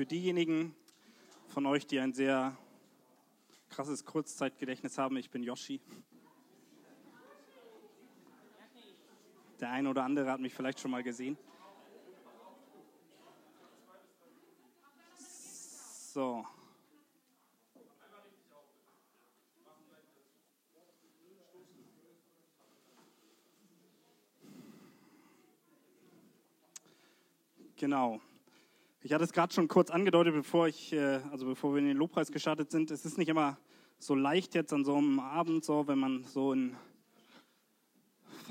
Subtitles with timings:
[0.00, 0.74] Für diejenigen
[1.48, 2.56] von euch, die ein sehr
[3.68, 5.78] krasses Kurzzeitgedächtnis haben, ich bin Yoshi.
[9.60, 11.36] Der eine oder andere hat mich vielleicht schon mal gesehen.
[16.14, 16.46] So.
[27.76, 28.22] Genau.
[29.02, 31.96] Ich hatte es gerade schon kurz angedeutet, bevor ich, äh, also bevor wir in den
[31.96, 32.90] Lobpreis gestartet sind.
[32.90, 33.56] Es ist nicht immer
[33.98, 36.76] so leicht jetzt an so einem Abend, so wenn man so in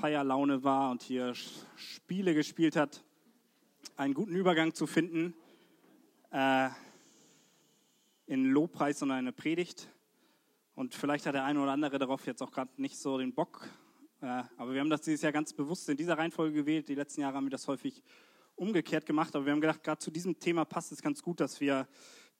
[0.00, 1.34] Feierlaune war und hier
[1.76, 3.04] Spiele gespielt hat,
[3.96, 5.34] einen guten Übergang zu finden
[6.32, 6.68] äh,
[8.26, 9.88] in Lobpreis und eine Predigt.
[10.74, 13.68] Und vielleicht hat der eine oder andere darauf jetzt auch gerade nicht so den Bock.
[14.20, 16.88] Äh, aber wir haben das dieses Jahr ganz bewusst in dieser Reihenfolge gewählt.
[16.88, 18.02] Die letzten Jahre haben wir das häufig
[18.60, 21.62] umgekehrt gemacht, aber wir haben gedacht, gerade zu diesem Thema passt es ganz gut, dass
[21.62, 21.88] wir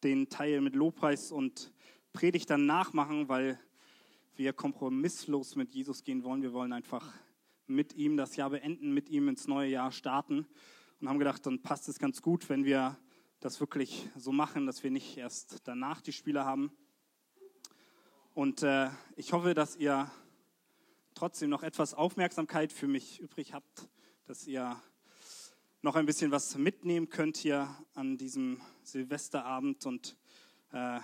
[0.05, 1.73] den Teil mit Lobpreis und
[2.12, 3.58] Predigt dann nachmachen, weil
[4.36, 6.42] wir kompromisslos mit Jesus gehen wollen.
[6.42, 7.11] Wir wollen einfach
[7.67, 10.47] mit ihm das Jahr beenden, mit ihm ins neue Jahr starten
[11.00, 12.98] und haben gedacht, dann passt es ganz gut, wenn wir
[13.39, 16.70] das wirklich so machen, dass wir nicht erst danach die Spiele haben.
[18.34, 20.11] Und äh, ich hoffe, dass ihr
[21.14, 23.89] trotzdem noch etwas Aufmerksamkeit für mich übrig habt,
[24.27, 24.78] dass ihr
[25.83, 29.87] noch ein bisschen was mitnehmen könnt hier an diesem Silvesterabend.
[29.87, 30.17] Und
[30.72, 31.00] äh,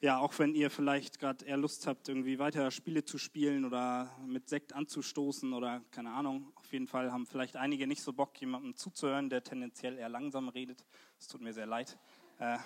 [0.00, 4.16] ja, auch wenn ihr vielleicht gerade eher Lust habt, irgendwie weiter Spiele zu spielen oder
[4.24, 8.40] mit Sekt anzustoßen oder keine Ahnung, auf jeden Fall haben vielleicht einige nicht so Bock,
[8.40, 10.84] jemandem zuzuhören, der tendenziell eher langsam redet.
[11.18, 11.98] Es tut mir sehr leid.
[12.38, 12.58] Äh,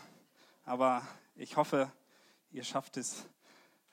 [0.65, 1.03] aber
[1.37, 1.91] ich hoffe,
[2.51, 3.27] ihr schafft es,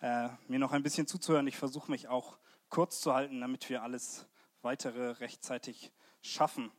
[0.02, 1.48] äh, mir noch ein bisschen zuzuhören.
[1.48, 2.38] Ich versuche mich auch
[2.70, 4.28] kurz zu halten, damit wir alles
[4.62, 6.72] weitere rechtzeitig schaffen.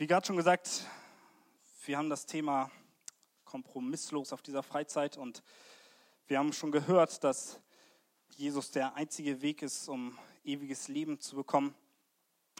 [0.00, 0.86] Wie gerade schon gesagt,
[1.84, 2.70] wir haben das Thema
[3.44, 5.42] kompromisslos auf dieser Freizeit und
[6.28, 7.60] wir haben schon gehört, dass
[8.36, 11.74] Jesus der einzige Weg ist, um ewiges Leben zu bekommen.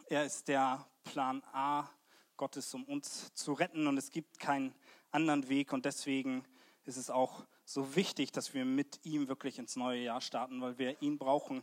[0.08, 1.88] Er ist der Plan A
[2.36, 4.74] Gottes, um uns zu retten und es gibt keinen
[5.12, 6.44] anderen Weg und deswegen
[6.86, 10.76] ist es auch so wichtig, dass wir mit ihm wirklich ins neue Jahr starten, weil
[10.78, 11.62] wir ihn brauchen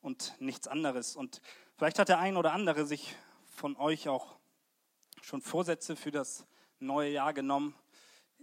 [0.00, 1.16] und nichts anderes.
[1.16, 1.42] Und
[1.76, 3.16] vielleicht hat der ein oder andere sich
[3.48, 4.37] von euch auch
[5.22, 6.46] schon Vorsätze für das
[6.78, 7.74] neue Jahr genommen.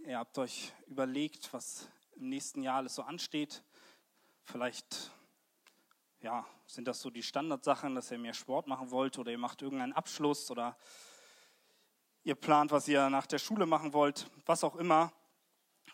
[0.04, 3.62] Ihr habt euch überlegt, was im nächsten Jahr alles so ansteht.
[4.44, 5.10] Vielleicht
[6.20, 9.62] ja, sind das so die Standardsachen, dass ihr mehr Sport machen wollt oder ihr macht
[9.62, 10.76] irgendeinen Abschluss oder
[12.24, 15.12] ihr plant, was ihr nach der Schule machen wollt, was auch immer.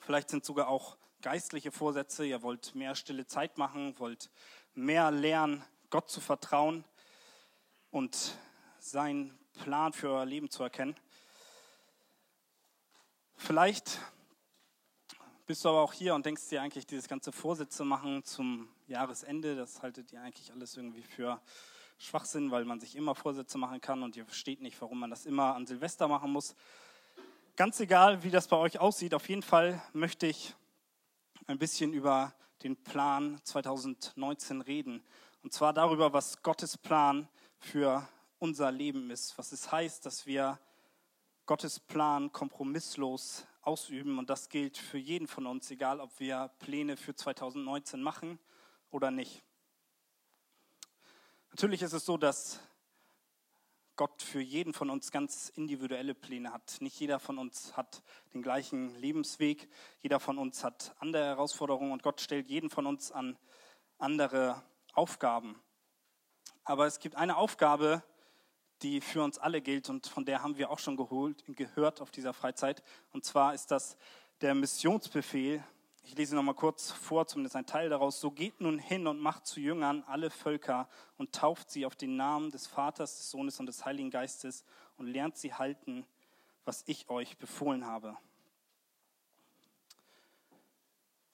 [0.01, 2.25] Vielleicht sind sogar auch geistliche Vorsätze.
[2.25, 4.31] Ihr wollt mehr stille Zeit machen, wollt
[4.75, 6.85] mehr lernen, Gott zu vertrauen
[7.91, 8.37] und
[8.79, 10.97] sein Plan für euer Leben zu erkennen.
[13.37, 13.99] Vielleicht
[15.47, 19.57] bist du aber auch hier und denkst dir eigentlich, dieses ganze Vorsätze machen zum Jahresende,
[19.57, 21.41] das haltet ihr eigentlich alles irgendwie für
[21.99, 25.27] Schwachsinn, weil man sich immer Vorsätze machen kann und ihr versteht nicht, warum man das
[25.27, 26.55] immer an Silvester machen muss.
[27.57, 30.55] Ganz egal, wie das bei euch aussieht, auf jeden Fall möchte ich
[31.47, 35.03] ein bisschen über den Plan 2019 reden.
[35.43, 38.09] Und zwar darüber, was Gottes Plan für
[38.43, 40.59] unser Leben ist, was es heißt, dass wir
[41.47, 44.19] Gottes Plan kompromisslos ausüben.
[44.19, 48.41] Und das gilt für jeden von uns, egal ob wir Pläne für 2019 machen
[48.91, 49.45] oder nicht.
[51.51, 52.59] Natürlich ist es so, dass
[53.95, 56.79] Gott für jeden von uns ganz individuelle Pläne hat.
[56.81, 58.03] Nicht jeder von uns hat
[58.35, 59.69] den gleichen Lebensweg,
[60.01, 63.39] jeder von uns hat andere Herausforderungen und Gott stellt jeden von uns an
[63.99, 64.61] andere
[64.95, 65.63] Aufgaben.
[66.65, 68.03] Aber es gibt eine Aufgabe,
[68.83, 72.11] die für uns alle gilt und von der haben wir auch schon geholt, gehört auf
[72.11, 72.83] dieser Freizeit.
[73.13, 73.97] Und zwar ist das
[74.41, 75.63] der Missionsbefehl.
[76.05, 78.21] Ich lese noch mal kurz vor, zumindest ein Teil daraus.
[78.21, 82.17] So geht nun hin und macht zu Jüngern alle Völker und tauft sie auf den
[82.17, 84.65] Namen des Vaters, des Sohnes und des Heiligen Geistes
[84.97, 86.05] und lernt sie halten,
[86.65, 88.17] was ich euch befohlen habe.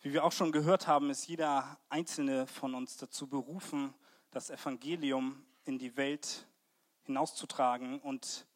[0.03, 3.95] Wie wir auch schon gehört haben, ist jeder einzelne von uns dazu berufen,
[4.31, 6.48] das Evangelium in die Welt
[7.09, 8.47] hinauszutragen und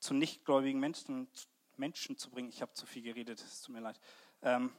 [0.00, 1.28] zu nichtgläubigen Menschen,
[1.76, 2.50] Menschen zu bringen.
[2.50, 3.98] Ich habe zu viel geredet, es tut mir leid.
[4.42, 4.70] Ähm,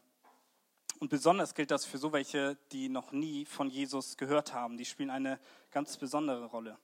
[0.99, 4.77] und besonders gilt das für so welche, die noch nie von Jesus gehört haben.
[4.77, 5.39] Die spielen eine
[5.71, 6.77] ganz besondere Rolle.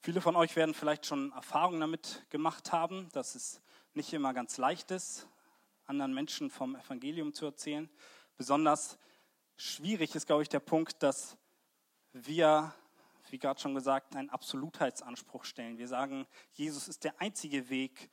[0.00, 3.60] Viele von euch werden vielleicht schon Erfahrungen damit gemacht haben, dass es
[3.92, 5.28] nicht immer ganz leicht ist,
[5.84, 7.90] anderen Menschen vom Evangelium zu erzählen.
[8.38, 8.98] Besonders
[9.56, 11.36] schwierig ist, glaube ich, der Punkt, dass
[12.12, 12.72] wir
[13.32, 15.78] wie gerade schon gesagt, einen Absolutheitsanspruch stellen.
[15.78, 18.10] Wir sagen, Jesus ist der einzige Weg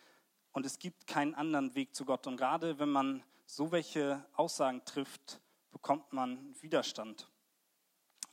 [0.52, 2.28] und es gibt keinen anderen Weg zu Gott.
[2.28, 5.42] Und gerade wenn man so welche Aussagen trifft,
[5.72, 7.30] bekommt man Widerstand.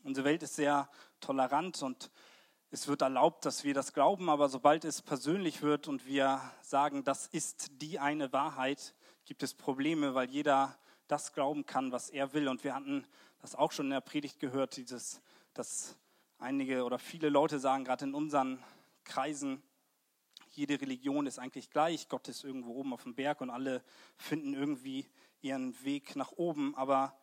[0.04, 0.88] Unsere Welt ist sehr
[1.20, 2.10] tolerant und
[2.70, 7.04] es wird erlaubt, dass wir das glauben, aber sobald es persönlich wird und wir sagen,
[7.04, 8.94] das ist die eine Wahrheit,
[9.26, 12.48] gibt es Probleme, weil jeder das glauben kann, was er will.
[12.48, 13.06] Und wir hatten
[13.40, 15.20] das auch schon in der Predigt gehört, dieses,
[15.52, 15.98] dass
[16.42, 18.62] einige oder viele Leute sagen, gerade in unseren
[19.04, 19.62] Kreisen,
[20.50, 23.82] jede Religion ist eigentlich gleich, Gott ist irgendwo oben auf dem Berg und alle
[24.16, 25.08] finden irgendwie
[25.40, 27.16] ihren Weg nach oben, aber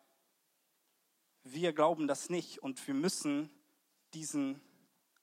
[1.44, 3.50] wir glauben das nicht und wir müssen
[4.14, 4.60] diesen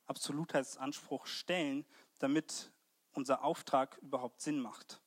[0.06, 1.86] Absolutheitsanspruch stellen,
[2.20, 2.72] damit
[3.12, 5.02] unser Auftrag überhaupt Sinn macht.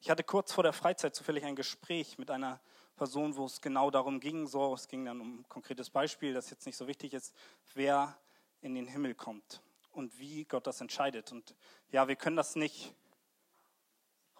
[0.00, 2.60] Ich hatte kurz vor der Freizeit zufällig ein Gespräch mit einer
[2.98, 4.46] Person, wo es genau darum ging.
[4.46, 7.34] So, es ging dann um ein konkretes Beispiel, das jetzt nicht so wichtig ist,
[7.74, 8.18] wer
[8.60, 9.62] in den Himmel kommt
[9.92, 11.32] und wie Gott das entscheidet.
[11.32, 11.54] Und
[11.90, 12.94] ja, wir können das nicht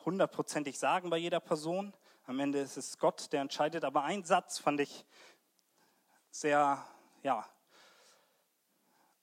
[0.04, 1.94] hundertprozentig sagen bei jeder Person.
[2.26, 3.84] Am Ende ist es Gott, der entscheidet.
[3.84, 5.04] Aber ein Satz fand ich
[6.30, 6.84] sehr,
[7.22, 7.48] ja,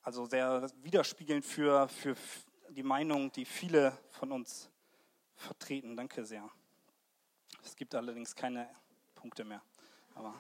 [0.01, 2.15] also sehr widerspiegelnd für, für
[2.69, 4.69] die Meinung, die viele von uns
[5.35, 5.95] vertreten.
[5.95, 6.49] Danke sehr.
[7.63, 8.69] Es gibt allerdings keine
[9.25, 9.63] Punkte mehr.
[10.13, 10.35] Aber,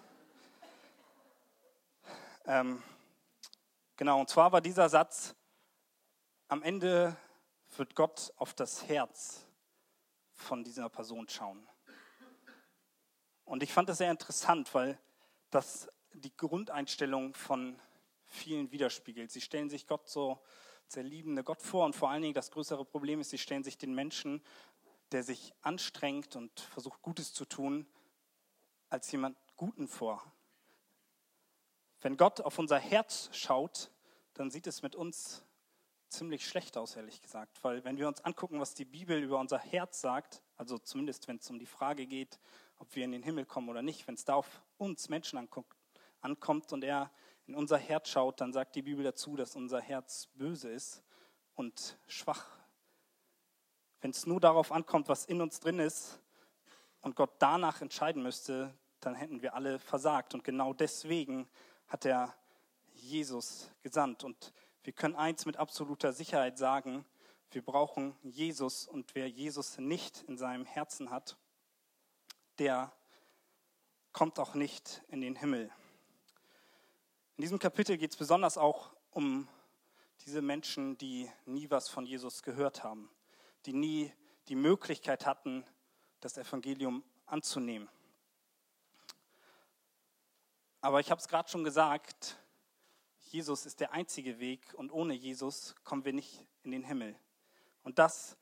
[2.45, 2.83] ähm,
[3.97, 5.33] genau, und zwar war dieser Satz,
[6.49, 7.17] am Ende
[7.77, 9.43] wird Gott auf das Herz
[10.33, 11.67] von dieser Person schauen.
[13.43, 14.99] Und ich fand das sehr interessant, weil
[15.49, 17.81] das die Grundeinstellung von
[18.27, 19.31] vielen widerspiegelt.
[19.31, 20.39] Sie stellen sich Gott so
[20.93, 23.79] der liebende Gott vor und vor allen Dingen das größere Problem ist, sie stellen sich
[23.79, 24.43] den Menschen
[25.11, 27.87] der sich anstrengt und versucht Gutes zu tun,
[28.89, 30.23] als jemand Guten vor.
[32.01, 33.91] Wenn Gott auf unser Herz schaut,
[34.33, 35.45] dann sieht es mit uns
[36.09, 37.63] ziemlich schlecht aus, ehrlich gesagt.
[37.63, 41.37] Weil wenn wir uns angucken, was die Bibel über unser Herz sagt, also zumindest wenn
[41.37, 42.39] es um die Frage geht,
[42.77, 45.37] ob wir in den Himmel kommen oder nicht, wenn es da auf uns Menschen
[46.21, 47.11] ankommt und er
[47.47, 51.03] in unser Herz schaut, dann sagt die Bibel dazu, dass unser Herz böse ist
[51.55, 52.55] und schwach
[54.05, 56.19] wenn es nur darauf ankommt, was in uns drin ist
[57.05, 60.33] und Gott danach entscheiden müsste, dann hätten wir alle versagt.
[60.33, 61.47] Und genau deswegen
[61.87, 62.35] hat er
[62.93, 64.23] Jesus gesandt.
[64.23, 64.51] Und
[64.83, 67.05] wir können eins mit absoluter Sicherheit sagen,
[67.51, 71.37] wir brauchen Jesus und wer Jesus nicht in seinem Herzen hat,
[72.57, 72.91] der
[74.11, 75.71] kommt auch nicht in den Himmel.
[77.37, 79.47] In diesem Kapitel geht es besonders auch um
[80.25, 83.09] diese Menschen, die nie was von Jesus gehört haben
[83.65, 84.11] die nie
[84.47, 85.65] die Möglichkeit hatten,
[86.25, 87.87] das Evangelium anzunehmen.
[90.81, 92.39] Aber ich habe es gerade schon gesagt,
[93.19, 97.15] Jesus ist der einzige Weg und ohne Jesus kommen wir nicht in den Himmel.
[97.83, 98.37] Und das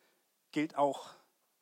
[0.53, 1.09] gilt auch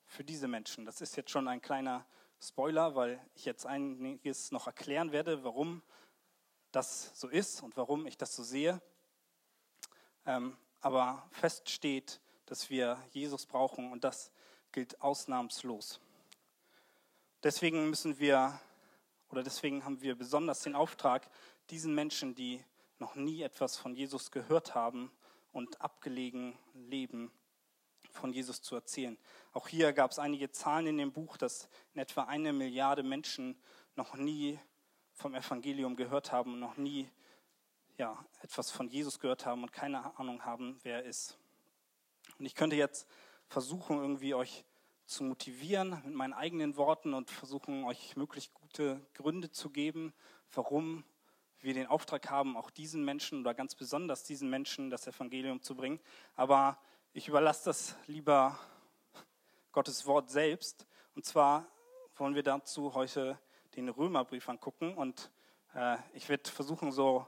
[0.05, 0.85] für diese Menschen.
[0.85, 2.05] Das ist jetzt schon ein kleiner
[2.39, 5.81] Spoiler, weil ich jetzt einiges noch erklären werde, warum
[6.71, 8.79] das so ist und warum ich das so sehe.
[10.27, 14.31] Ähm, aber fest steht, dass wir Jesus brauchen und das
[14.71, 15.99] gilt ausnahmslos.
[17.43, 18.59] Deswegen müssen wir
[19.29, 21.29] oder deswegen haben wir besonders den Auftrag,
[21.69, 22.63] diesen Menschen, die
[22.99, 25.11] noch nie etwas von Jesus gehört haben
[25.51, 27.31] und abgelegen leben,
[28.11, 29.17] von Jesus zu erzählen.
[29.53, 33.59] Auch hier gab es einige Zahlen in dem Buch, dass in etwa eine Milliarde Menschen
[33.95, 34.59] noch nie
[35.13, 37.09] vom Evangelium gehört haben noch nie
[37.97, 41.37] ja, etwas von Jesus gehört haben und keine Ahnung haben, wer er ist.
[42.39, 43.07] Und ich könnte jetzt
[43.47, 44.65] versuchen, irgendwie euch
[45.11, 50.13] zu motivieren mit meinen eigenen Worten und versuchen, euch möglichst gute Gründe zu geben,
[50.53, 51.03] warum
[51.59, 55.75] wir den Auftrag haben, auch diesen Menschen oder ganz besonders diesen Menschen das Evangelium zu
[55.75, 55.99] bringen.
[56.35, 56.79] Aber
[57.11, 58.57] ich überlasse das lieber
[59.73, 60.87] Gottes Wort selbst.
[61.13, 61.67] Und zwar
[62.15, 63.37] wollen wir dazu heute
[63.75, 64.95] den Römerbrief angucken.
[64.95, 65.29] Und
[65.75, 67.27] äh, ich werde versuchen, so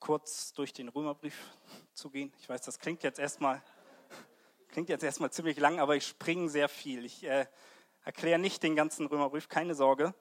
[0.00, 1.50] kurz durch den Römerbrief
[1.94, 2.30] zu gehen.
[2.38, 3.62] Ich weiß, das klingt jetzt erstmal
[4.74, 7.04] Klingt jetzt erstmal ziemlich lang, aber ich springe sehr viel.
[7.04, 7.46] Ich äh,
[8.02, 10.12] erkläre nicht den ganzen Römerbrief, keine Sorge.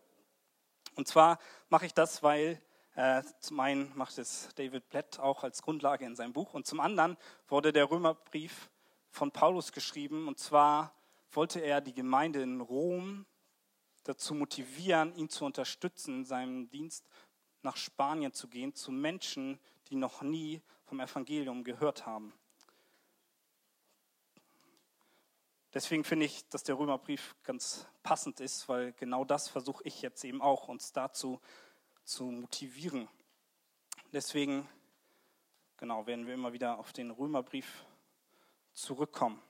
[0.94, 2.62] Und zwar mache ich das, weil
[2.94, 6.82] äh, zum einen macht es David Blatt auch als Grundlage in seinem Buch und zum
[6.82, 7.18] anderen
[7.48, 8.70] wurde der Römerbrief
[9.10, 10.94] von Paulus geschrieben und zwar
[11.32, 13.26] wollte er die Gemeinde in Rom
[14.04, 17.08] dazu motivieren, ihn zu unterstützen, in seinem Dienst
[17.64, 22.34] nach Spanien zu gehen, zu Menschen, die noch nie vom Evangelium gehört haben.
[25.74, 30.24] Deswegen finde ich, dass der Römerbrief ganz passend ist, weil genau das versuche ich jetzt
[30.24, 31.42] eben auch, uns dazu
[32.04, 33.08] zu motivieren.
[34.12, 34.70] Deswegen
[35.78, 37.86] genau, werden wir immer wieder auf den Römerbrief
[38.74, 39.42] zurückkommen.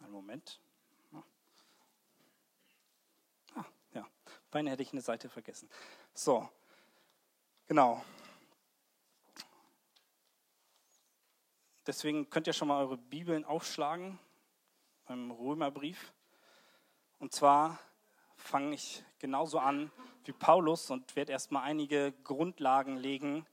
[0.00, 0.60] Einen Moment.
[3.54, 3.64] Ah,
[3.94, 4.06] ja,
[4.50, 5.68] beinahe hätte ich eine Seite vergessen.
[6.12, 6.48] So,
[7.66, 8.04] genau.
[11.88, 14.18] Deswegen könnt ihr schon mal eure Bibeln aufschlagen
[15.06, 16.12] beim Römerbrief.
[17.18, 17.80] Und zwar
[18.36, 19.90] fange ich genauso an
[20.24, 23.46] wie Paulus und werde erstmal einige Grundlagen legen,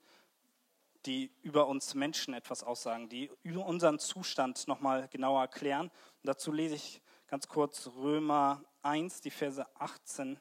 [1.06, 5.86] die über uns Menschen etwas aussagen, die über unseren Zustand nochmal genauer erklären.
[5.88, 10.38] Und dazu lese ich ganz kurz Römer 1, die Verse 18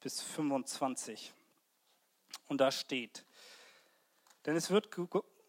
[0.00, 1.34] bis 25.
[2.46, 3.26] Und da steht,
[4.46, 4.90] denn es wird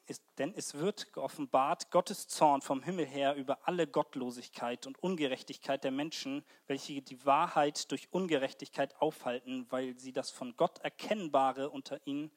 [0.08, 5.84] ist, denn es wird geoffenbart Gottes Zorn vom Himmel her über alle Gottlosigkeit und Ungerechtigkeit
[5.84, 12.06] der Menschen, welche die Wahrheit durch Ungerechtigkeit aufhalten, weil sie das von Gott Erkennbare unter
[12.06, 12.32] ihnen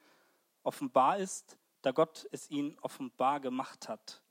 [0.62, 4.22] offenbar ist, da Gott es ihnen offenbar gemacht hat.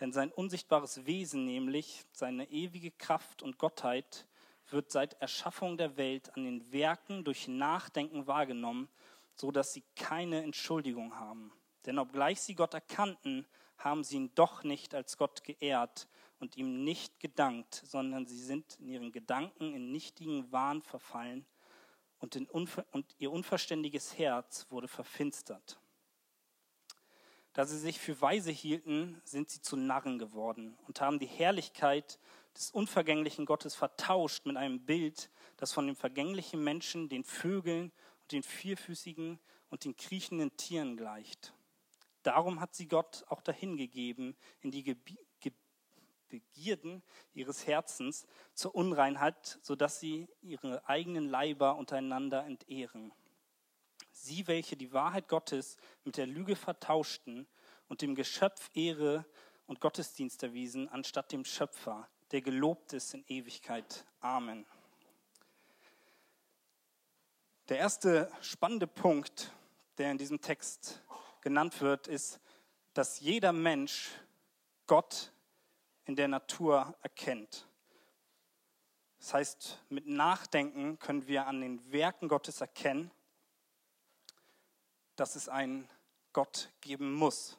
[0.00, 4.26] Denn sein unsichtbares Wesen, nämlich seine ewige Kraft und Gottheit,
[4.70, 8.88] wird seit Erschaffung der Welt an den Werken durch Nachdenken wahrgenommen,
[9.34, 11.52] so dass sie keine Entschuldigung haben.
[11.86, 13.46] Denn obgleich sie Gott erkannten,
[13.78, 16.08] haben sie ihn doch nicht als Gott geehrt
[16.40, 21.46] und ihm nicht gedankt, sondern sie sind in ihren Gedanken in nichtigen Wahn verfallen
[22.18, 22.36] und,
[22.92, 25.78] und ihr unverständiges Herz wurde verfinstert.
[27.52, 32.18] Da sie sich für weise hielten, sind sie zu Narren geworden und haben die Herrlichkeit
[32.54, 37.92] des unvergänglichen Gottes vertauscht mit einem Bild, das von dem vergänglichen Menschen, den Vögeln
[38.22, 39.38] und den vierfüßigen
[39.70, 41.52] und den kriechenden Tieren gleicht.
[42.22, 44.96] Darum hat sie Gott auch dahingegeben in die
[46.28, 53.12] Begierden ihres Herzens zur Unreinheit, sodass sie ihre eigenen Leiber untereinander entehren.
[54.12, 57.46] Sie, welche die Wahrheit Gottes mit der Lüge vertauschten
[57.88, 59.24] und dem Geschöpf Ehre
[59.66, 64.04] und Gottesdienst erwiesen, anstatt dem Schöpfer, der gelobt ist in Ewigkeit.
[64.20, 64.66] Amen.
[67.68, 69.52] Der erste spannende Punkt,
[69.98, 71.02] der in diesem Text
[71.48, 72.40] genannt wird, ist,
[72.92, 74.10] dass jeder Mensch
[74.86, 75.32] Gott
[76.04, 77.66] in der Natur erkennt.
[79.18, 83.10] Das heißt, mit Nachdenken können wir an den Werken Gottes erkennen,
[85.16, 85.88] dass es einen
[86.34, 87.56] Gott geben muss.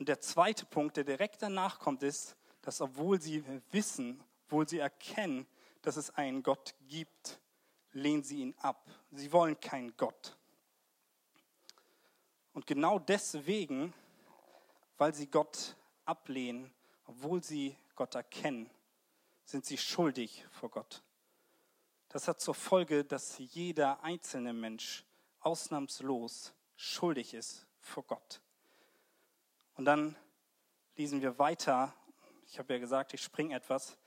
[0.00, 4.80] Und der zweite Punkt, der direkt danach kommt, ist, dass obwohl sie wissen, obwohl sie
[4.80, 5.46] erkennen,
[5.82, 7.38] dass es einen Gott gibt,
[7.92, 8.90] lehnen sie ihn ab.
[9.12, 10.36] Sie wollen keinen Gott.
[12.54, 13.92] Und genau deswegen,
[14.96, 16.72] weil sie Gott ablehnen,
[17.06, 18.70] obwohl sie Gott erkennen,
[19.44, 21.02] sind sie schuldig vor Gott.
[22.08, 25.04] Das hat zur Folge, dass jeder einzelne Mensch
[25.40, 28.40] ausnahmslos schuldig ist vor Gott.
[29.74, 30.16] Und dann
[30.96, 31.92] lesen wir weiter,
[32.46, 33.98] ich habe ja gesagt, ich springe etwas,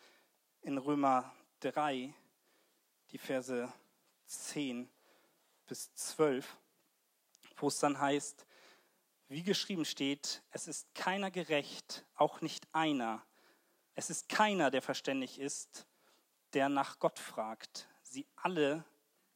[0.61, 2.13] in Römer 3,
[3.11, 3.71] die Verse
[4.25, 4.89] 10
[5.67, 6.57] bis 12
[7.79, 8.45] dann heißt,
[9.29, 13.25] wie geschrieben steht, es ist keiner gerecht, auch nicht einer.
[13.95, 15.85] Es ist keiner, der verständig ist,
[16.53, 17.89] der nach Gott fragt.
[18.03, 18.85] Sie alle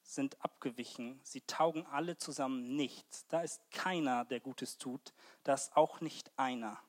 [0.04, 3.26] sind abgewichen, sie taugen alle zusammen nichts.
[3.28, 5.14] Da ist keiner, der Gutes tut,
[5.44, 6.82] da ist auch nicht einer.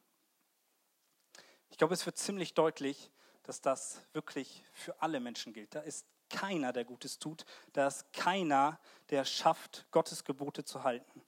[1.70, 3.10] Ich glaube, es wird ziemlich deutlich,
[3.42, 5.74] dass das wirklich für alle Menschen gilt.
[5.74, 7.44] Da ist keiner, der Gutes tut.
[7.72, 11.22] Da ist keiner, der schafft, Gottes Gebote zu halten.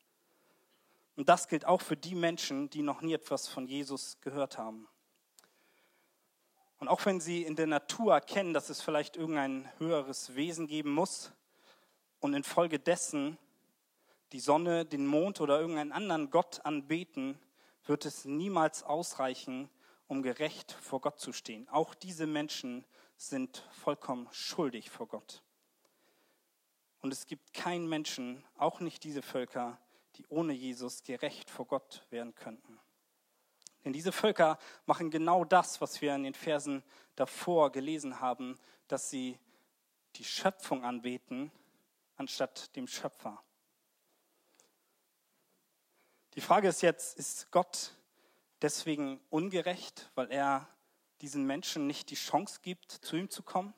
[1.17, 4.89] Und das gilt auch für die Menschen, die noch nie etwas von Jesus gehört haben.
[6.79, 10.93] Und auch wenn sie in der Natur erkennen, dass es vielleicht irgendein höheres Wesen geben
[10.93, 11.33] muss
[12.21, 13.39] und infolgedessen
[14.33, 17.39] die Sonne, den Mond oder irgendeinen anderen Gott anbeten,
[17.87, 19.71] wird es niemals ausreichen,
[20.09, 21.69] um gerecht vor Gott zu stehen.
[21.69, 22.85] Auch diese Menschen
[23.17, 25.43] sind vollkommen schuldig vor Gott.
[27.01, 29.79] Und es gibt keinen Menschen, auch nicht diese Völker,
[30.17, 32.81] die ohne Jesus gerecht vor Gott werden könnten.
[33.85, 36.83] Denn diese Völker machen genau das, was wir in den Versen
[37.17, 39.39] davor gelesen haben, dass sie
[40.17, 41.53] die Schöpfung anbeten,
[42.17, 43.43] anstatt dem Schöpfer.
[46.35, 47.93] Die Frage ist jetzt, ist Gott
[48.63, 50.69] deswegen ungerecht, weil er
[51.21, 53.75] diesen Menschen nicht die Chance gibt, zu ihm zu kommen?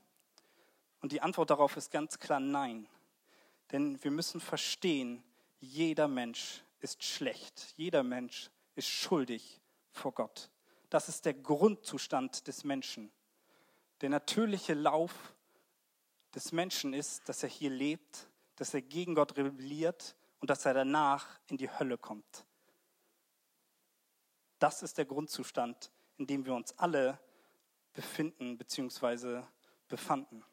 [1.01, 2.89] Und die Antwort darauf ist ganz klar nein.
[3.73, 5.23] Denn wir müssen verstehen,
[5.61, 10.51] jeder Mensch ist schlecht, jeder Mensch ist schuldig vor Gott.
[10.91, 13.11] Das ist der Grundzustand des Menschen.
[14.01, 15.35] Der natürliche Lauf
[16.35, 20.75] des Menschen ist, dass er hier lebt, dass er gegen Gott rebelliert und dass er
[20.75, 22.45] danach in die Hölle kommt.
[24.59, 27.19] Das ist der Grundzustand, in dem wir uns alle
[27.97, 29.43] befinden bzw.
[29.89, 30.45] befanden.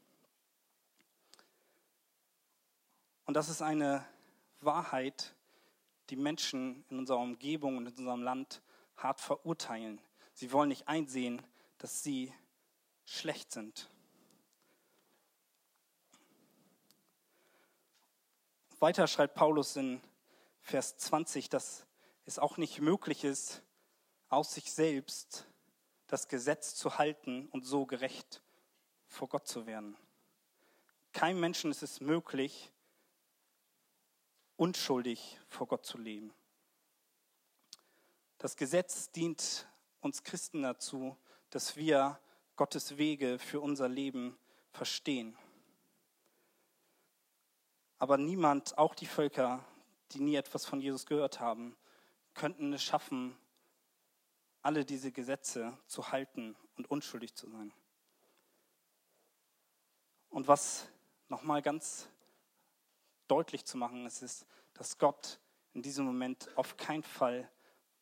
[3.26, 4.06] Und das ist eine
[4.62, 5.36] Wahrheit,
[6.10, 8.62] die Menschen in unserer Umgebung und in unserem Land
[8.96, 10.02] hart verurteilen.
[10.34, 11.42] Sie wollen nicht einsehen,
[11.78, 12.34] dass sie
[13.06, 13.90] schlecht sind.
[18.80, 20.02] Weiter schreibt Paulus in
[20.62, 21.86] Vers 20, dass
[22.26, 23.64] es auch nicht möglich ist,
[24.30, 25.46] aus sich selbst
[26.08, 28.42] das Gesetz zu halten und so gerecht
[29.08, 29.98] vor Gott zu werden.
[31.12, 32.72] Keinem Menschen ist es möglich,
[34.58, 36.34] unschuldig vor Gott zu leben.
[38.38, 39.68] Das Gesetz dient
[40.02, 41.18] uns Christen dazu,
[41.50, 42.20] dass wir
[42.56, 44.38] Gottes Wege für unser Leben
[44.72, 45.38] verstehen.
[48.00, 49.64] Aber niemand, auch die Völker,
[50.12, 51.78] die nie etwas von Jesus gehört haben,
[52.34, 53.38] könnten es schaffen,
[54.64, 57.72] alle diese Gesetze zu halten und unschuldig zu sein.
[60.30, 60.88] Und was
[61.28, 62.08] nochmal ganz
[63.28, 65.40] deutlich zu machen ist, ist, dass Gott
[65.74, 67.50] in diesem Moment auf keinen Fall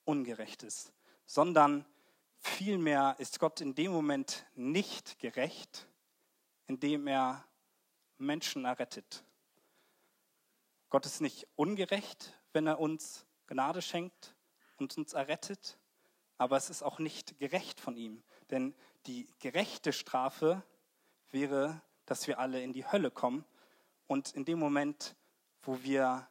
[0.06, 0.94] ungerecht ist,
[1.26, 1.86] sondern
[2.38, 5.88] vielmehr ist Gott in dem Moment nicht gerecht,
[6.68, 7.46] indem er
[8.18, 9.24] Menschen errettet.
[10.90, 14.36] Gott ist nicht ungerecht, wenn er uns Gnade schenkt
[14.78, 15.78] und uns errettet,
[16.42, 18.74] aber es ist auch nicht gerecht von ihm, denn
[19.06, 20.64] die gerechte Strafe
[21.30, 23.46] wäre, dass wir alle in die Hölle kommen
[24.08, 25.16] und in dem Moment,
[25.62, 26.28] wo wir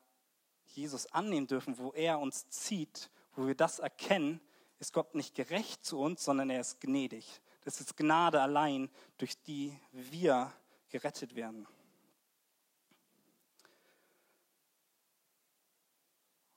[0.66, 4.40] Jesus annehmen dürfen, wo er uns zieht, wo wir das erkennen,
[4.80, 7.40] ist Gott nicht gerecht zu uns, sondern er ist gnädig.
[7.60, 10.52] Das ist Gnade allein, durch die wir
[10.88, 11.68] gerettet werden.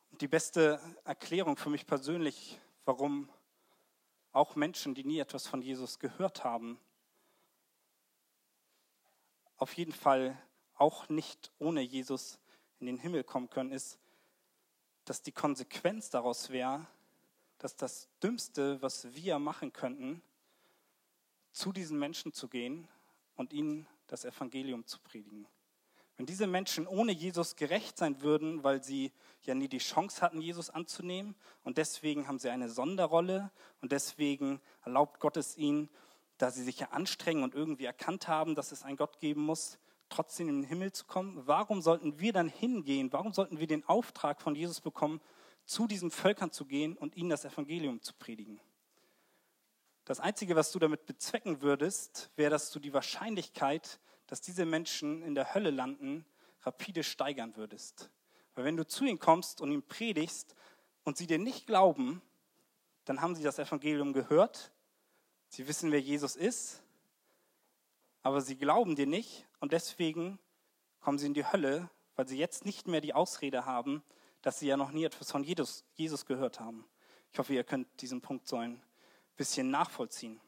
[0.09, 3.29] Die beste Erklärung für mich persönlich, warum
[4.33, 6.79] auch Menschen, die nie etwas von Jesus gehört haben,
[9.57, 10.37] auf jeden Fall
[10.75, 12.39] auch nicht ohne Jesus
[12.79, 13.99] in den Himmel kommen können, ist,
[15.05, 16.85] dass die Konsequenz daraus wäre,
[17.59, 20.21] dass das Dümmste, was wir machen könnten,
[21.51, 22.87] zu diesen Menschen zu gehen
[23.35, 25.47] und ihnen das Evangelium zu predigen.
[26.17, 30.41] Wenn diese Menschen ohne Jesus gerecht sein würden, weil sie ja nie die Chance hatten,
[30.41, 35.89] Jesus anzunehmen und deswegen haben sie eine Sonderrolle und deswegen erlaubt Gott es ihnen,
[36.37, 39.79] da sie sich ja anstrengen und irgendwie erkannt haben, dass es einen Gott geben muss,
[40.09, 41.41] trotzdem in den Himmel zu kommen?
[41.47, 43.11] Warum sollten wir dann hingehen?
[43.11, 45.19] Warum sollten wir den Auftrag von Jesus bekommen,
[45.65, 48.59] zu diesen Völkern zu gehen und ihnen das Evangelium zu predigen?
[50.05, 53.99] Das Einzige, was du damit bezwecken würdest, wäre, dass du die Wahrscheinlichkeit,
[54.33, 56.25] dass diese Menschen in der Hölle landen,
[56.63, 58.09] rapide steigern würdest.
[58.55, 60.55] Weil wenn du zu ihnen kommst und ihnen predigst
[61.03, 62.19] und sie dir nicht glauben,
[63.05, 64.71] dann haben sie das Evangelium gehört,
[65.49, 66.81] sie wissen, wer Jesus ist,
[68.23, 70.39] aber sie glauben dir nicht und deswegen
[70.99, 74.01] kommen sie in die Hölle, weil sie jetzt nicht mehr die Ausrede haben,
[74.41, 76.85] dass sie ja noch nie etwas von Jesus, Jesus gehört haben.
[77.31, 78.81] Ich hoffe, ihr könnt diesen Punkt so ein
[79.35, 80.41] bisschen nachvollziehen.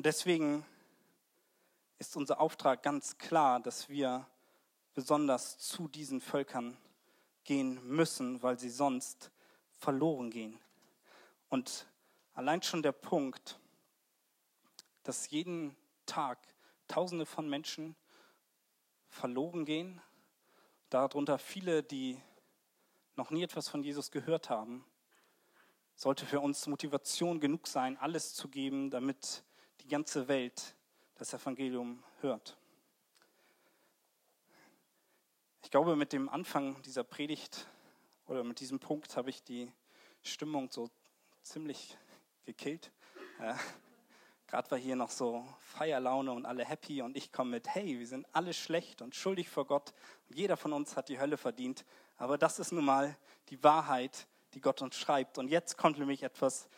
[0.00, 0.64] Und deswegen
[1.98, 4.26] ist unser Auftrag ganz klar, dass wir
[4.94, 6.78] besonders zu diesen Völkern
[7.44, 9.30] gehen müssen, weil sie sonst
[9.76, 10.58] verloren gehen.
[11.50, 11.86] Und
[12.32, 13.60] allein schon der Punkt,
[15.02, 16.38] dass jeden Tag
[16.88, 17.94] Tausende von Menschen
[19.10, 20.00] verloren gehen,
[20.88, 22.18] darunter viele, die
[23.16, 24.82] noch nie etwas von Jesus gehört haben,
[25.94, 29.44] sollte für uns Motivation genug sein, alles zu geben, damit
[29.90, 30.76] die ganze Welt
[31.16, 32.56] das Evangelium hört.
[35.64, 37.66] Ich glaube, mit dem Anfang dieser Predigt
[38.28, 39.68] oder mit diesem Punkt habe ich die
[40.22, 40.90] Stimmung so
[41.42, 41.98] ziemlich
[42.44, 42.92] gekillt.
[43.40, 43.54] Äh,
[44.46, 48.06] Gerade war hier noch so Feierlaune und alle happy und ich komme mit, hey, wir
[48.06, 49.92] sind alle schlecht und schuldig vor Gott
[50.28, 51.84] und jeder von uns hat die Hölle verdient.
[52.16, 53.16] Aber das ist nun mal
[53.48, 55.36] die Wahrheit, die Gott uns schreibt.
[55.36, 56.68] Und jetzt kommt nämlich etwas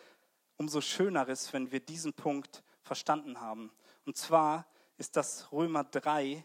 [0.56, 3.72] umso Schöneres, wenn wir diesen Punkt verstanden haben.
[4.04, 4.66] Und zwar
[4.98, 6.44] ist das Römer 3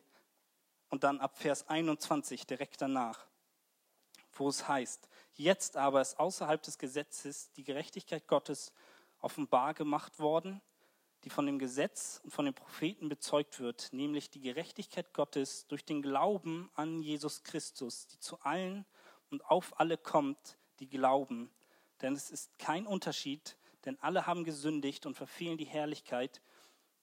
[0.89, 3.27] und dann ab Vers 21 direkt danach,
[4.33, 8.71] wo es heißt, jetzt aber ist außerhalb des Gesetzes die Gerechtigkeit Gottes
[9.19, 10.61] offenbar gemacht worden
[11.23, 15.83] die von dem Gesetz und von den Propheten bezeugt wird, nämlich die Gerechtigkeit Gottes durch
[15.83, 18.85] den Glauben an Jesus Christus, die zu allen
[19.29, 21.51] und auf alle kommt, die glauben.
[22.01, 26.41] Denn es ist kein Unterschied, denn alle haben gesündigt und verfehlen die Herrlichkeit,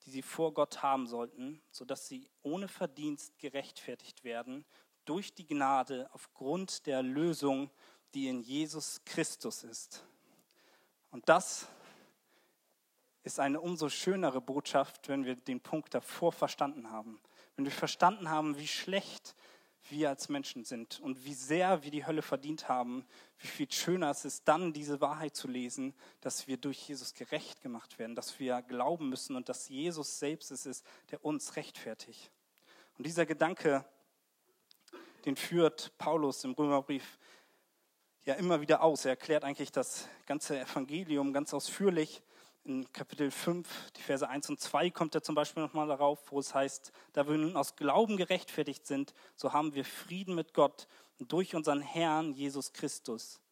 [0.05, 4.65] die sie vor Gott haben sollten, sodass sie ohne Verdienst gerechtfertigt werden
[5.07, 7.71] durch die Gnade aufgrund der Lösung,
[8.13, 10.05] die in Jesus Christus ist.
[11.11, 11.69] Und das
[13.23, 17.19] ist eine umso schönere Botschaft, wenn wir den Punkt davor verstanden haben.
[17.57, 19.35] Wenn wir verstanden haben, wie schlecht
[19.91, 23.05] wir als Menschen sind und wie sehr wir die Hölle verdient haben,
[23.39, 27.61] wie viel schöner es ist, dann diese Wahrheit zu lesen, dass wir durch Jesus gerecht
[27.61, 32.31] gemacht werden, dass wir glauben müssen und dass Jesus selbst es ist, der uns rechtfertigt.
[32.97, 33.85] Und dieser Gedanke,
[35.25, 37.19] den führt Paulus im Römerbrief
[38.25, 39.05] ja immer wieder aus.
[39.05, 42.23] Er erklärt eigentlich das ganze Evangelium ganz ausführlich.
[42.67, 46.39] In Kapitel 5, die Verse 1 und 2 kommt er zum Beispiel nochmal darauf, wo
[46.39, 50.89] es heißt, da wir nun aus Glauben gerechtfertigt sind, so haben wir Frieden mit Gott
[51.19, 53.43] durch unseren Herrn Jesus Christus,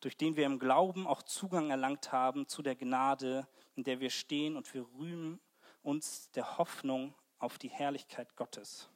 [0.00, 4.10] durch den wir im Glauben auch Zugang erlangt haben zu der Gnade, in der wir
[4.10, 5.38] stehen und wir rühmen
[5.84, 8.88] uns der Hoffnung auf die Herrlichkeit Gottes.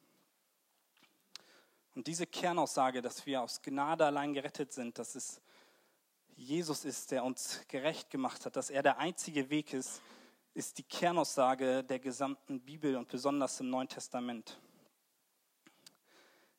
[1.95, 5.41] Und diese Kernaussage, dass wir aus Gnade allein gerettet sind, dass es
[6.43, 10.03] Jesus ist, der uns gerecht gemacht hat, dass er der einzige Weg ist,
[10.55, 14.59] ist die Kernaussage der gesamten Bibel und besonders im Neuen Testament.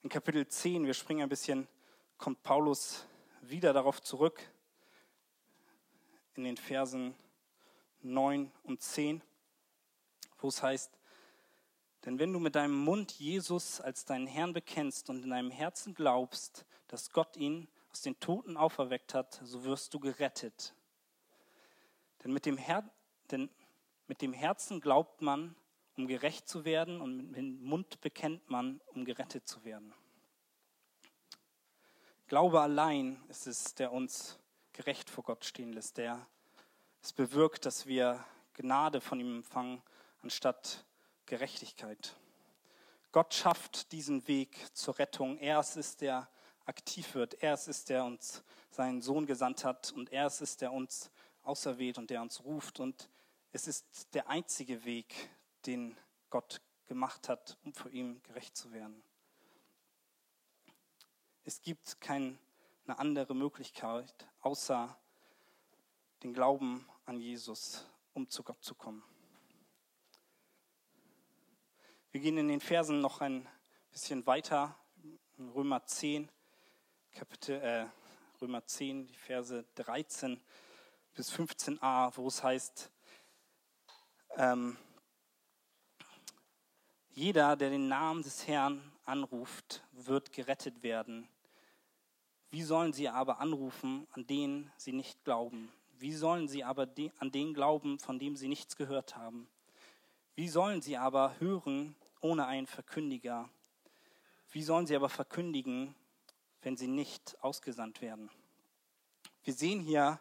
[0.01, 1.67] In Kapitel 10, wir springen ein bisschen,
[2.17, 3.05] kommt Paulus
[3.41, 4.41] wieder darauf zurück,
[6.35, 7.13] in den Versen
[8.03, 9.21] 9 und 10,
[10.39, 10.97] wo es heißt,
[12.05, 15.93] denn wenn du mit deinem Mund Jesus als deinen Herrn bekennst und in deinem Herzen
[15.93, 20.73] glaubst, dass Gott ihn aus den Toten auferweckt hat, so wirst du gerettet.
[22.23, 22.83] Denn mit dem, Her
[23.29, 23.49] denn
[24.07, 25.55] mit dem Herzen glaubt man,
[25.95, 29.93] um gerecht zu werden, und mit dem Mund bekennt man, um gerettet zu werden.
[32.27, 34.39] Glaube allein ist es, der uns
[34.73, 36.25] gerecht vor Gott stehen lässt, der
[37.03, 39.83] es bewirkt, dass wir Gnade von ihm empfangen,
[40.23, 40.83] anstatt
[41.27, 42.15] Gerechtigkeit.
[43.11, 45.37] Gott schafft diesen Weg zur Rettung.
[45.37, 46.27] Er ist es, der
[46.65, 47.35] aktiv wird.
[47.41, 49.91] Er ist es, der uns seinen Sohn gesandt hat.
[49.91, 51.11] Und er ist es, der uns
[51.43, 52.79] auserwählt und der uns ruft.
[52.79, 53.09] Und
[53.51, 55.29] es ist der einzige Weg,
[55.65, 55.97] den
[56.29, 59.03] Gott gemacht hat, um für ihn gerecht zu werden.
[61.45, 62.37] Es gibt keine
[62.87, 64.97] andere Möglichkeit, außer
[66.23, 69.03] den Glauben an Jesus, um zu Gott zu kommen.
[72.11, 73.47] Wir gehen in den Versen noch ein
[73.91, 74.77] bisschen weiter,
[75.37, 76.29] in Römer 10,
[77.13, 77.85] Kapitel, äh,
[78.41, 80.41] Römer 10, die Verse 13
[81.13, 82.89] bis 15a, wo es heißt,
[84.35, 84.75] ähm,
[87.11, 91.29] jeder, der den Namen des Herrn anruft, wird gerettet werden.
[92.49, 95.71] Wie sollen sie aber anrufen, an denen sie nicht glauben?
[95.99, 96.87] Wie sollen sie aber
[97.19, 99.47] an den glauben, von dem sie nichts gehört haben?
[100.33, 103.49] Wie sollen sie aber hören ohne einen Verkündiger?
[104.49, 105.93] Wie sollen sie aber verkündigen,
[106.63, 108.29] wenn sie nicht ausgesandt werden?
[109.43, 110.19] Wir sehen hier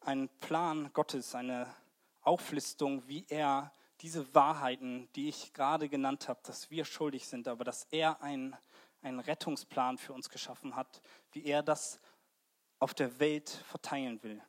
[0.00, 1.72] einen Plan Gottes, eine
[2.22, 7.64] Auflistung, wie er diese Wahrheiten, die ich gerade genannt habe, dass wir schuldig sind, aber
[7.64, 8.56] dass er einen,
[9.02, 11.00] einen Rettungsplan für uns geschaffen hat,
[11.32, 12.00] wie er das
[12.78, 14.42] auf der Welt verteilen will.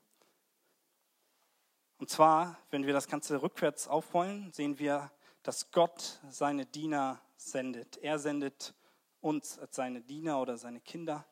[1.98, 5.12] Und zwar, wenn wir das Ganze rückwärts aufrollen, sehen wir,
[5.44, 7.98] dass Gott seine Diener sendet.
[7.98, 8.74] Er sendet
[9.28, 11.26] uns als seine Diener oder seine Kinder.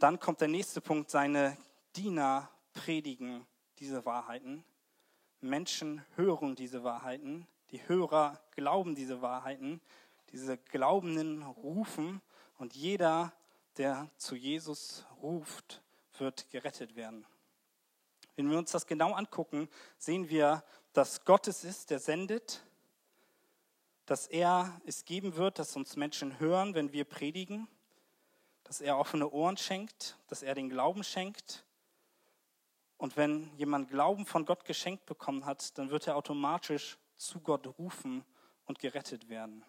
[0.00, 1.56] Dann kommt der nächste Punkt, seine
[1.94, 3.46] Diener predigen
[3.78, 4.64] diese Wahrheiten.
[5.40, 7.46] Menschen hören diese Wahrheiten.
[7.70, 9.80] Die Hörer glauben diese Wahrheiten.
[10.32, 12.20] Diese Glaubenden rufen
[12.58, 13.32] und jeder,
[13.76, 15.82] der zu Jesus ruft,
[16.18, 17.24] wird gerettet werden.
[18.34, 22.64] Wenn wir uns das genau angucken, sehen wir, dass Gott es ist, der sendet,
[24.10, 27.68] dass er es geben wird, dass uns Menschen hören, wenn wir predigen,
[28.64, 31.64] dass er offene Ohren schenkt, dass er den Glauben schenkt.
[32.96, 37.68] Und wenn jemand Glauben von Gott geschenkt bekommen hat, dann wird er automatisch zu Gott
[37.78, 38.24] rufen
[38.64, 39.64] und gerettet werden.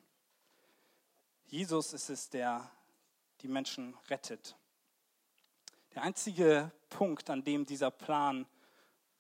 [1.45, 2.67] Jesus ist es, der
[3.41, 4.55] die Menschen rettet.
[5.93, 8.47] Der einzige Punkt, an dem dieser Plan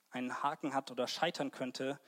[0.09, 1.99] einen Haken hat oder scheitern könnte,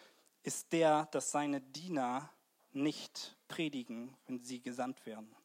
[0.41, 2.31] ist der, dass seine Diener
[2.75, 5.35] nicht predigen, wenn sie gesandt werden.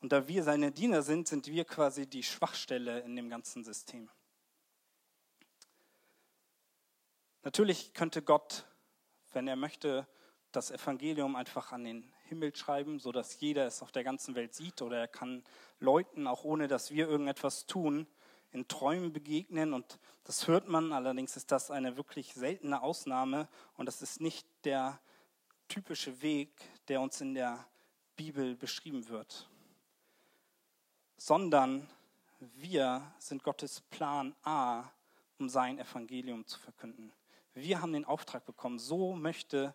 [0.00, 4.08] Und da wir seine Diener sind, sind wir quasi die Schwachstelle in dem ganzen System.
[7.42, 8.66] Natürlich könnte Gott,
[9.32, 10.06] wenn er möchte,
[10.52, 14.82] das Evangelium einfach an den Himmel schreiben, sodass jeder es auf der ganzen Welt sieht,
[14.82, 15.44] oder er kann
[15.78, 18.06] Leuten, auch ohne dass wir irgendetwas tun,
[18.58, 23.86] in Träumen begegnen und das hört man, allerdings ist das eine wirklich seltene Ausnahme und
[23.86, 25.00] das ist nicht der
[25.68, 26.50] typische Weg,
[26.88, 27.64] der uns in der
[28.16, 29.48] Bibel beschrieben wird,
[31.16, 31.88] sondern
[32.40, 34.84] wir sind Gottes Plan A,
[35.38, 37.12] um sein Evangelium zu verkünden.
[37.54, 39.72] Wir haben den Auftrag bekommen, so möchte,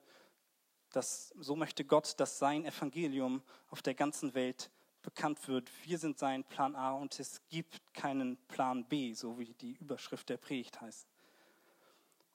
[0.91, 4.69] das, so möchte Gott, dass sein Evangelium auf der ganzen Welt
[5.04, 5.70] bekannt wird.
[5.86, 10.30] Wir sind sein Plan A und es gibt keinen Plan B, so wie die Überschrift
[10.30, 11.08] der Predigt heißt.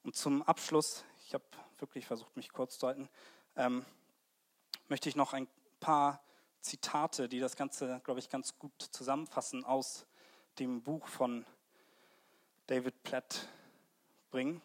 [0.03, 1.43] Und zum Abschluss, ich habe
[1.79, 3.09] wirklich versucht, mich kurz zu halten,
[3.57, 3.85] ähm,
[4.87, 5.47] möchte ich noch ein
[5.79, 6.23] paar
[6.61, 10.05] Zitate, die das Ganze, glaube ich, ganz gut zusammenfassen, aus
[10.59, 11.45] dem Buch von
[12.67, 13.47] David Platt
[14.29, 14.61] bringen.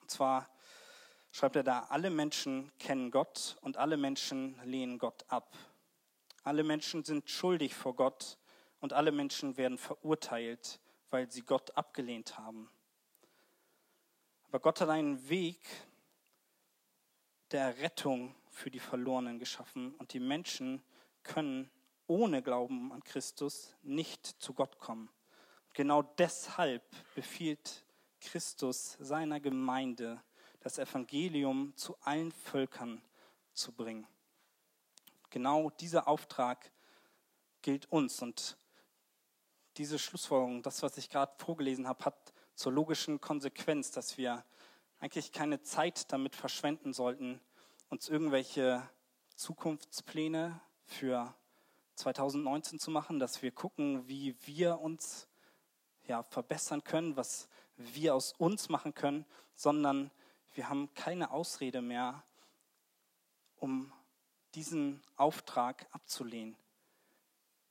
[0.00, 0.48] Und zwar
[1.32, 5.56] schreibt er da, alle Menschen kennen Gott und alle Menschen lehnen Gott ab.
[6.42, 8.38] Alle Menschen sind schuldig vor Gott
[8.80, 12.70] und alle Menschen werden verurteilt, weil sie Gott abgelehnt haben.
[14.44, 15.60] Aber Gott hat einen Weg
[17.50, 20.82] der Rettung für die Verlorenen geschaffen und die Menschen
[21.22, 21.70] können
[22.06, 25.10] ohne Glauben an Christus nicht zu Gott kommen.
[25.74, 26.82] Genau deshalb
[27.14, 27.84] befiehlt
[28.20, 30.22] Christus seiner Gemeinde,
[30.60, 33.02] das Evangelium zu allen Völkern
[33.52, 34.06] zu bringen.
[35.30, 36.70] Genau dieser Auftrag
[37.62, 38.20] gilt uns.
[38.20, 38.58] Und
[39.76, 44.44] diese Schlussfolgerung, das, was ich gerade vorgelesen habe, hat zur logischen Konsequenz, dass wir
[44.98, 47.40] eigentlich keine Zeit damit verschwenden sollten,
[47.88, 48.88] uns irgendwelche
[49.36, 51.34] Zukunftspläne für
[51.94, 55.28] 2019 zu machen, dass wir gucken, wie wir uns
[56.06, 60.10] ja, verbessern können, was wir aus uns machen können, sondern
[60.54, 62.24] wir haben keine Ausrede mehr,
[63.56, 63.92] um
[64.54, 66.56] diesen Auftrag abzulehnen.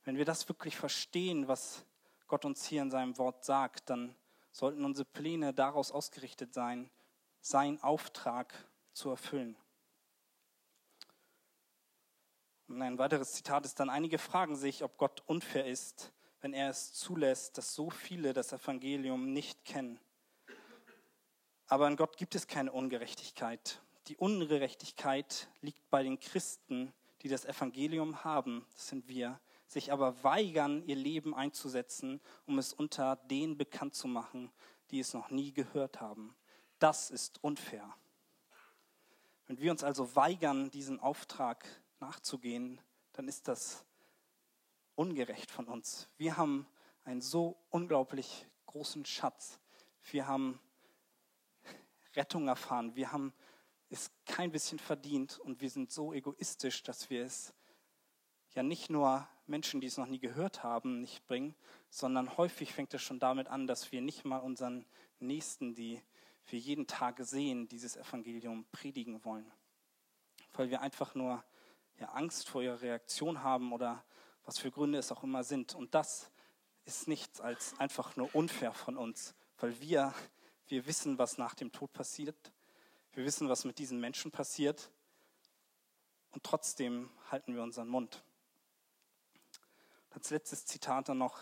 [0.04, 1.84] Wenn wir das wirklich verstehen, was
[2.26, 4.14] Gott uns hier in seinem Wort sagt, dann
[4.52, 6.90] sollten unsere Pläne daraus ausgerichtet sein,
[7.40, 8.52] seinen Auftrag
[8.92, 9.56] zu erfüllen.
[12.68, 16.70] Und ein weiteres Zitat ist dann, einige fragen sich, ob Gott unfair ist, wenn er
[16.70, 19.98] es zulässt, dass so viele das Evangelium nicht kennen.
[21.66, 23.80] Aber in Gott gibt es keine Ungerechtigkeit.
[24.06, 30.24] Die Ungerechtigkeit liegt bei den Christen, die das Evangelium haben, das sind wir, sich aber
[30.24, 34.50] weigern, ihr Leben einzusetzen, um es unter denen bekannt zu machen,
[34.90, 36.34] die es noch nie gehört haben.
[36.78, 37.94] Das ist unfair.
[39.46, 41.64] Wenn wir uns also weigern, diesen Auftrag
[42.00, 42.80] nachzugehen,
[43.12, 43.84] dann ist das
[44.94, 46.08] ungerecht von uns.
[46.16, 46.66] Wir haben
[47.04, 49.60] einen so unglaublich großen Schatz.
[50.10, 50.60] Wir haben
[52.14, 52.94] Rettung erfahren.
[52.96, 53.32] Wir haben
[53.90, 57.52] es kein bisschen verdient und wir sind so egoistisch, dass wir es
[58.54, 61.54] ja nicht nur Menschen, die es noch nie gehört haben, nicht bringen,
[61.90, 64.86] sondern häufig fängt es schon damit an, dass wir nicht mal unseren
[65.18, 66.00] Nächsten, die
[66.46, 69.50] wir jeden Tag sehen, dieses Evangelium predigen wollen.
[70.52, 71.44] Weil wir einfach nur
[71.98, 74.04] ja, Angst vor ihrer Reaktion haben oder
[74.44, 75.74] was für Gründe es auch immer sind.
[75.74, 76.30] Und das
[76.84, 80.14] ist nichts als einfach nur unfair von uns, weil wir,
[80.68, 82.52] wir wissen, was nach dem Tod passiert.
[83.12, 84.90] Wir wissen, was mit diesen Menschen passiert.
[86.30, 88.22] Und trotzdem halten wir unseren Mund.
[90.10, 91.40] Als letztes Zitat dann noch.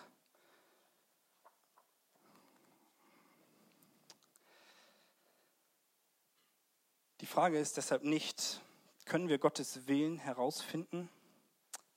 [7.20, 8.62] Die Frage ist deshalb nicht,
[9.04, 11.11] können wir Gottes Willen herausfinden?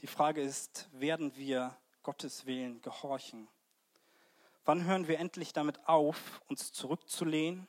[0.02, 3.48] Die Frage ist, werden wir Gottes Willen gehorchen?
[4.66, 7.68] Wann hören wir endlich damit auf, uns zurückzulehnen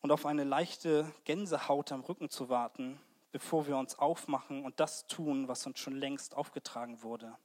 [0.00, 3.00] und auf eine leichte Gänsehaut am Rücken zu warten,
[3.32, 7.36] bevor wir uns aufmachen und das tun, was uns schon längst aufgetragen wurde?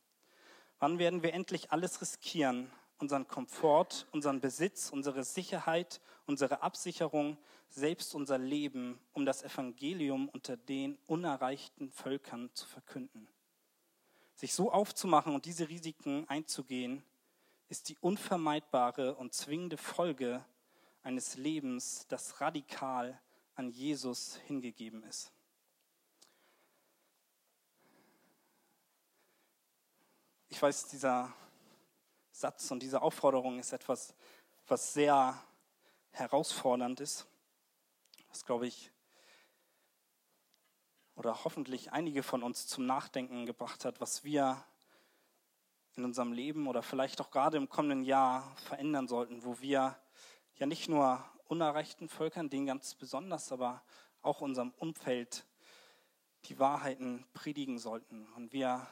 [0.80, 7.38] Wann werden wir endlich alles riskieren, unseren Komfort, unseren Besitz, unsere Sicherheit, unsere Absicherung,
[7.70, 13.28] selbst unser Leben, um das Evangelium unter den unerreichten Völkern zu verkünden.
[14.36, 17.04] Sich so aufzumachen und diese Risiken einzugehen,
[17.70, 20.46] ist die unvermeidbare und zwingende Folge
[21.04, 23.22] eines Lebens, das radikal
[23.56, 25.32] an Jesus hingegeben ist.
[30.50, 31.34] Ich weiß, dieser
[32.32, 34.16] Satz und diese Aufforderung ist etwas,
[34.68, 35.44] was sehr
[36.12, 37.28] herausfordernd ist,
[38.30, 38.92] was, glaube ich,
[41.16, 44.63] oder hoffentlich einige von uns zum Nachdenken gebracht hat, was wir
[45.96, 50.00] in unserem Leben oder vielleicht auch gerade im kommenden Jahr verändern sollten, wo wir
[50.56, 53.84] ja nicht nur unerreichten Völkern, denen ganz besonders, aber
[54.22, 55.46] auch unserem Umfeld
[56.46, 58.88] die Wahrheiten predigen sollten und wir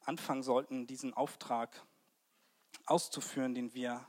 [0.00, 1.84] anfangen sollten, diesen Auftrag
[2.86, 4.06] auszuführen, den wir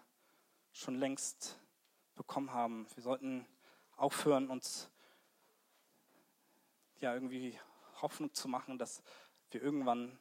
[0.71, 1.60] schon längst
[2.15, 2.88] bekommen haben.
[2.95, 3.45] Wir sollten
[3.97, 4.89] aufhören, uns
[6.99, 7.60] ja irgendwie
[8.01, 9.04] Hoffnung zu machen, dass
[9.49, 10.17] wir irgendwann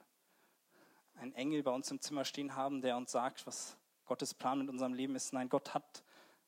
[1.15, 3.77] einen Engel bei uns im Zimmer stehen haben, der uns sagt, was
[4.11, 5.33] Gottes Plan mit unserem Leben ist.
[5.33, 6.03] Nein, Gott hat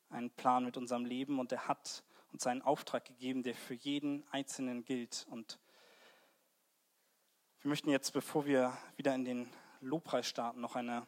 [0.09, 4.27] einen Plan mit unserem Leben und er hat uns einen Auftrag gegeben, der für jeden
[4.31, 5.25] Einzelnen gilt.
[5.29, 5.57] Und
[7.61, 9.49] wir möchten jetzt, bevor wir wieder in den
[9.79, 11.07] Lobpreis starten, noch eine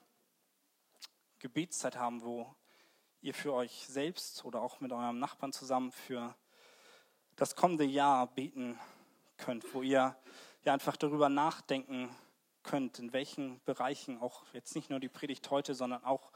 [1.39, 2.55] Gebetszeit haben, wo
[3.19, 6.37] ihr für euch selbst oder auch mit eurem Nachbarn zusammen für
[7.35, 8.79] das kommende Jahr beten
[9.35, 10.15] könnt, wo ihr
[10.63, 12.15] ja einfach darüber nachdenken
[12.65, 16.31] könnt, in welchen Bereichen, auch jetzt nicht nur die Predigt heute, sondern auch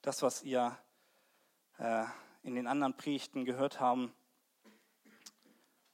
[0.00, 0.78] das, was ihr
[1.78, 2.04] äh,
[2.42, 4.14] in den anderen Predigten gehört haben,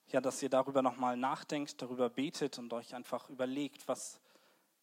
[0.08, 4.20] ja, dass ihr darüber nochmal nachdenkt, darüber betet und euch einfach überlegt, was,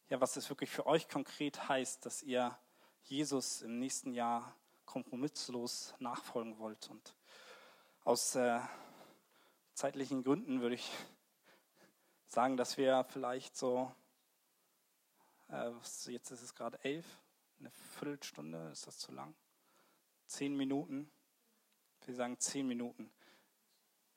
[0.10, 2.58] ja, was es wirklich für euch konkret heißt, dass ihr
[3.04, 6.90] Jesus im nächsten Jahr kompromisslos nachfolgen wollt.
[6.90, 7.16] Und
[8.04, 8.60] aus äh,
[9.76, 10.92] zeitlichen Gründen würde ich
[12.28, 13.92] sagen, dass wir vielleicht so,
[15.52, 15.72] äh,
[16.12, 17.06] jetzt ist es gerade elf,
[17.60, 19.36] eine Viertelstunde, ist das zu lang?
[20.28, 21.12] Zehn Minuten?
[22.06, 23.12] Wir sagen zehn Minuten.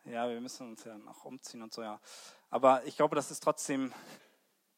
[0.05, 2.01] Ja, wir müssen uns ja noch umziehen und so, ja.
[2.51, 3.93] Aber ich glaube, das ist trotzdem,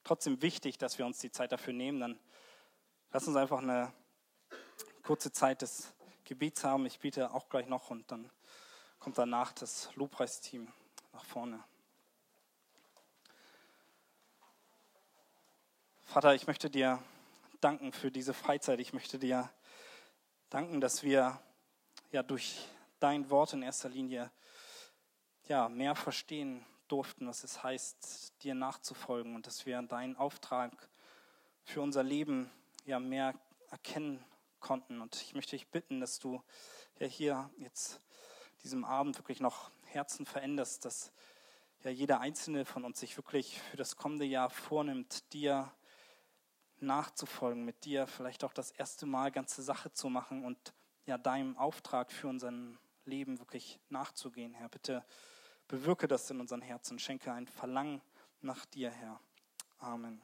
[0.02, 2.00] trotzdem wichtig, dass wir uns die Zeit dafür nehmen.
[2.00, 2.20] Dann
[3.10, 3.92] lass uns einfach eine
[5.02, 5.92] kurze Zeit des
[6.24, 6.86] Gebets haben.
[6.86, 8.30] Ich biete auch gleich noch und dann
[8.98, 10.72] kommt danach das Lobpreisteam
[11.12, 11.62] nach vorne.
[16.14, 17.02] Vater, ich möchte dir
[17.60, 18.78] danken für diese Freizeit.
[18.78, 19.50] Ich möchte dir
[20.48, 21.40] danken, dass wir
[22.12, 22.68] ja durch
[23.00, 24.30] dein Wort in erster Linie
[25.48, 30.88] ja, mehr verstehen durften, was es heißt, dir nachzufolgen und dass wir deinen Auftrag
[31.64, 32.48] für unser Leben
[32.84, 33.34] ja mehr
[33.72, 34.24] erkennen
[34.60, 35.00] konnten.
[35.00, 36.40] Und ich möchte dich bitten, dass du
[37.00, 38.00] ja hier jetzt
[38.62, 41.10] diesem Abend wirklich noch Herzen veränderst, dass
[41.82, 45.72] ja jeder einzelne von uns sich wirklich für das kommende Jahr vornimmt, dir
[46.84, 50.74] nachzufolgen, mit dir vielleicht auch das erste Mal ganze Sache zu machen und
[51.06, 52.52] ja deinem Auftrag für unser
[53.04, 54.68] Leben wirklich nachzugehen, Herr.
[54.68, 55.04] Bitte
[55.68, 58.00] bewirke das in unseren Herzen, schenke ein Verlangen
[58.40, 59.20] nach dir, Herr.
[59.78, 60.22] Amen.